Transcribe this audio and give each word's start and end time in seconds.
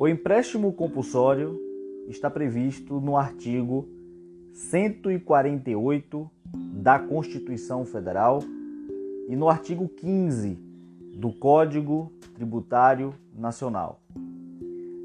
O 0.00 0.06
empréstimo 0.06 0.72
compulsório 0.72 1.60
está 2.06 2.30
previsto 2.30 3.00
no 3.00 3.16
artigo 3.16 3.88
148 4.52 6.30
da 6.54 7.00
Constituição 7.00 7.84
Federal 7.84 8.38
e 9.28 9.34
no 9.34 9.48
artigo 9.48 9.88
15 9.88 10.56
do 11.16 11.32
Código 11.32 12.12
Tributário 12.32 13.12
Nacional. 13.36 14.00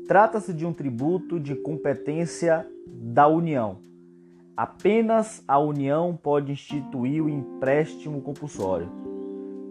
Trata-se 0.07 0.53
de 0.53 0.63
um 0.63 0.71
tributo 0.71 1.39
de 1.39 1.55
competência 1.55 2.63
da 2.87 3.27
União. 3.27 3.77
Apenas 4.55 5.43
a 5.47 5.57
União 5.57 6.15
pode 6.15 6.51
instituir 6.51 7.23
o 7.23 7.27
empréstimo 7.27 8.21
compulsório, 8.21 8.91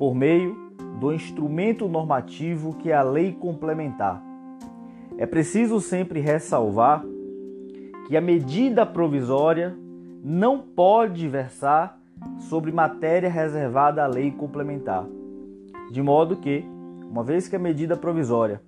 por 0.01 0.17
meio 0.17 0.57
do 0.99 1.13
instrumento 1.13 1.87
normativo 1.87 2.75
que 2.75 2.91
é 2.91 2.95
a 2.95 3.05
lei 3.05 3.31
complementar. 3.31 4.32
É 5.23 5.27
preciso 5.27 5.81
sempre 5.81 6.19
ressalvar 6.19 7.05
que 8.09 8.17
a 8.17 8.21
medida 8.21 8.85
provisória 8.85 9.73
não 10.21 10.59
pode 10.59 11.29
versar 11.29 11.97
sobre 12.41 12.73
matéria 12.73 13.31
reservada 13.31 14.03
à 14.03 14.09
lei 14.09 14.33
complementar, 14.33 15.07
de 15.93 16.03
modo 16.03 16.39
que, 16.39 16.65
uma 17.09 17.23
vez 17.23 17.47
que 17.47 17.55
a 17.55 17.59
medida 17.61 17.97
provisória 17.97 18.61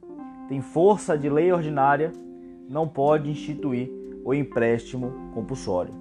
tem 0.49 0.61
força 0.61 1.19
de 1.19 1.29
lei 1.29 1.51
ordinária, 1.53 2.13
não 2.71 2.87
pode 2.87 3.29
instituir 3.29 3.91
o 4.25 4.33
empréstimo 4.33 5.13
compulsório. 5.35 5.93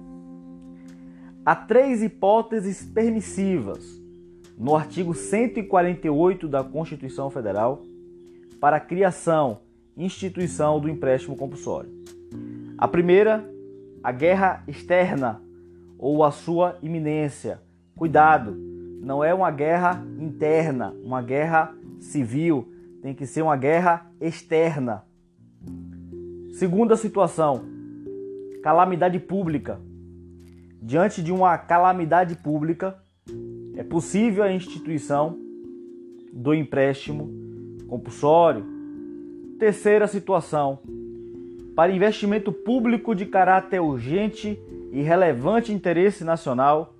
Há 1.44 1.56
três 1.56 2.00
hipóteses 2.00 2.86
permissivas 2.86 4.00
no 4.56 4.76
artigo 4.76 5.14
148 5.14 6.46
da 6.46 6.62
Constituição 6.62 7.28
Federal 7.28 7.82
para 8.60 8.76
a 8.76 8.80
criação 8.80 9.63
instituição 9.96 10.80
do 10.80 10.88
empréstimo 10.88 11.36
compulsório. 11.36 11.90
A 12.76 12.88
primeira, 12.88 13.48
a 14.02 14.12
guerra 14.12 14.62
externa 14.66 15.40
ou 15.98 16.24
a 16.24 16.30
sua 16.30 16.76
iminência. 16.82 17.60
Cuidado, 17.96 18.54
não 19.00 19.22
é 19.22 19.32
uma 19.32 19.50
guerra 19.50 20.04
interna, 20.18 20.94
uma 21.02 21.22
guerra 21.22 21.74
civil, 22.00 22.72
tem 23.02 23.14
que 23.14 23.26
ser 23.26 23.42
uma 23.42 23.56
guerra 23.56 24.10
externa. 24.20 25.04
Segunda 26.52 26.96
situação, 26.96 27.64
calamidade 28.62 29.18
pública. 29.18 29.80
Diante 30.80 31.22
de 31.22 31.32
uma 31.32 31.56
calamidade 31.56 32.36
pública, 32.36 32.98
é 33.76 33.82
possível 33.82 34.42
a 34.42 34.52
instituição 34.52 35.38
do 36.32 36.54
empréstimo 36.54 37.30
compulsório. 37.88 38.73
Terceira 39.58 40.08
situação, 40.08 40.80
para 41.76 41.92
investimento 41.92 42.52
público 42.52 43.14
de 43.14 43.24
caráter 43.24 43.80
urgente 43.80 44.58
e 44.92 45.00
relevante 45.00 45.72
interesse 45.72 46.24
nacional, 46.24 46.94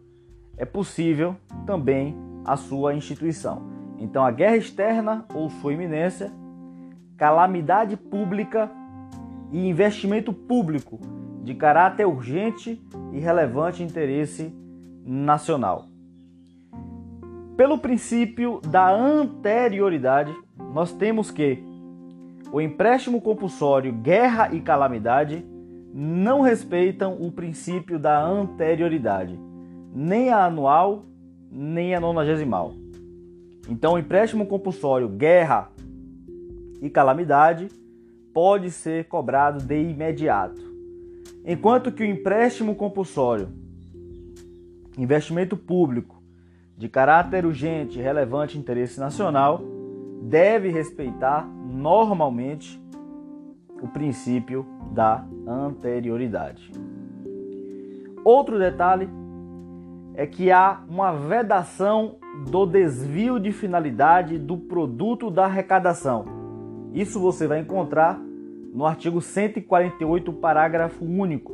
é 0.56 0.64
possível 0.64 1.34
também 1.66 2.16
a 2.44 2.56
sua 2.56 2.94
instituição. 2.94 3.62
Então, 3.98 4.24
a 4.24 4.30
guerra 4.30 4.56
externa 4.56 5.24
ou 5.34 5.50
sua 5.50 5.72
iminência, 5.72 6.33
calamidade 7.16 7.96
pública 7.96 8.70
e 9.50 9.68
investimento 9.68 10.33
público 10.33 11.00
de 11.42 11.55
caráter 11.55 12.06
urgente 12.06 12.80
e 13.12 13.18
relevante 13.18 13.83
interesse 13.83 14.52
nacional. 15.05 15.86
Pelo 17.56 17.78
princípio 17.78 18.61
da 18.61 18.91
anterioridade, 18.91 20.34
nós 20.72 20.92
temos 20.92 21.30
que 21.30 21.73
o 22.55 22.60
empréstimo 22.60 23.20
compulsório, 23.20 23.92
guerra 23.92 24.55
e 24.55 24.61
calamidade 24.61 25.45
não 25.92 26.40
respeitam 26.40 27.20
o 27.20 27.33
princípio 27.33 27.98
da 27.98 28.24
anterioridade, 28.24 29.36
nem 29.92 30.30
a 30.30 30.45
anual, 30.45 31.05
nem 31.51 31.96
a 31.96 32.01
nonagesimal. 32.01 32.73
Então, 33.68 33.95
o 33.95 33.98
empréstimo 33.98 34.46
compulsório, 34.46 35.08
guerra 35.08 35.68
e 36.80 36.89
calamidade 36.89 37.67
pode 38.33 38.70
ser 38.70 39.07
cobrado 39.08 39.58
de 39.64 39.90
imediato, 39.90 40.62
enquanto 41.45 41.90
que 41.90 42.05
o 42.05 42.07
empréstimo 42.07 42.77
compulsório, 42.77 43.48
investimento 44.96 45.57
público 45.57 46.23
de 46.78 46.89
caráter 46.89 47.45
urgente 47.45 47.98
e 47.98 48.02
relevante 48.02 48.57
interesse 48.57 49.01
nacional, 49.01 49.61
deve 50.23 50.68
respeitar 50.68 51.48
normalmente 51.74 52.80
o 53.83 53.89
princípio 53.89 54.64
da 54.92 55.24
anterioridade. 55.46 56.70
Outro 58.24 58.58
detalhe 58.58 59.08
é 60.14 60.27
que 60.27 60.52
há 60.52 60.80
uma 60.89 61.13
vedação 61.13 62.17
do 62.48 62.64
desvio 62.64 63.40
de 63.40 63.51
finalidade 63.51 64.39
do 64.39 64.57
produto 64.57 65.30
da 65.30 65.45
arrecadação. 65.46 66.24
Isso 66.92 67.18
você 67.18 67.48
vai 67.48 67.58
encontrar 67.58 68.20
no 68.73 68.86
artigo 68.86 69.20
148, 69.20 70.33
parágrafo 70.33 71.05
único 71.05 71.52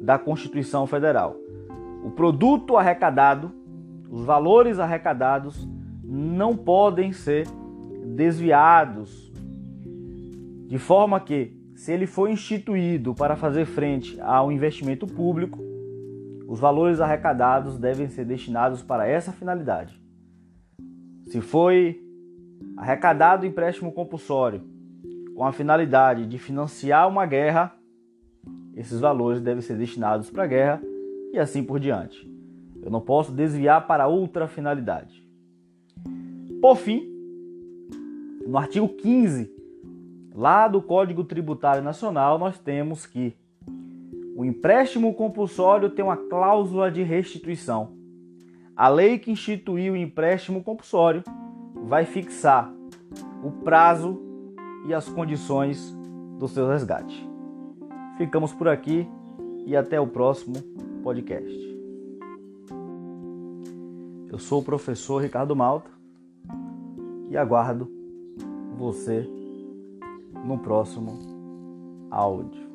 da 0.00 0.18
Constituição 0.18 0.86
Federal. 0.86 1.36
O 2.02 2.10
produto 2.10 2.78
arrecadado, 2.78 3.52
os 4.10 4.24
valores 4.24 4.78
arrecadados 4.78 5.68
não 6.02 6.56
podem 6.56 7.12
ser 7.12 7.46
desviados 8.04 9.29
de 10.70 10.78
forma 10.78 11.18
que 11.18 11.52
se 11.74 11.92
ele 11.92 12.06
for 12.06 12.30
instituído 12.30 13.12
para 13.12 13.34
fazer 13.34 13.64
frente 13.64 14.20
ao 14.20 14.52
investimento 14.52 15.04
público, 15.04 15.58
os 16.46 16.60
valores 16.60 17.00
arrecadados 17.00 17.76
devem 17.76 18.08
ser 18.08 18.24
destinados 18.24 18.80
para 18.80 19.04
essa 19.04 19.32
finalidade. 19.32 20.00
Se 21.26 21.40
foi 21.40 22.00
arrecadado 22.76 23.44
empréstimo 23.44 23.90
compulsório 23.90 24.62
com 25.34 25.44
a 25.44 25.50
finalidade 25.50 26.24
de 26.24 26.38
financiar 26.38 27.08
uma 27.08 27.26
guerra, 27.26 27.74
esses 28.76 29.00
valores 29.00 29.42
devem 29.42 29.62
ser 29.62 29.76
destinados 29.76 30.30
para 30.30 30.44
a 30.44 30.46
guerra 30.46 30.80
e 31.32 31.38
assim 31.40 31.64
por 31.64 31.80
diante. 31.80 32.30
Eu 32.80 32.92
não 32.92 33.00
posso 33.00 33.32
desviar 33.32 33.88
para 33.88 34.06
outra 34.06 34.46
finalidade. 34.46 35.20
Por 36.62 36.76
fim, 36.76 37.10
no 38.46 38.56
artigo 38.56 38.88
15 38.88 39.58
Lá 40.34 40.68
do 40.68 40.80
Código 40.80 41.24
Tributário 41.24 41.82
Nacional, 41.82 42.38
nós 42.38 42.58
temos 42.58 43.04
que 43.04 43.34
o 44.36 44.44
empréstimo 44.44 45.12
compulsório 45.14 45.90
tem 45.90 46.04
uma 46.04 46.16
cláusula 46.16 46.90
de 46.90 47.02
restituição. 47.02 47.92
A 48.76 48.88
lei 48.88 49.18
que 49.18 49.30
instituiu 49.30 49.94
o 49.94 49.96
empréstimo 49.96 50.62
compulsório 50.62 51.22
vai 51.74 52.04
fixar 52.04 52.72
o 53.42 53.50
prazo 53.50 54.18
e 54.86 54.94
as 54.94 55.08
condições 55.08 55.94
do 56.38 56.46
seu 56.48 56.68
resgate. 56.68 57.28
Ficamos 58.16 58.52
por 58.52 58.68
aqui 58.68 59.06
e 59.66 59.76
até 59.76 60.00
o 60.00 60.06
próximo 60.06 60.54
podcast. 61.02 61.70
Eu 64.30 64.38
sou 64.38 64.60
o 64.60 64.64
professor 64.64 65.20
Ricardo 65.20 65.56
Malta 65.56 65.90
e 67.28 67.36
aguardo 67.36 67.90
você 68.78 69.39
no 70.32 70.58
próximo 70.58 71.18
áudio. 72.10 72.70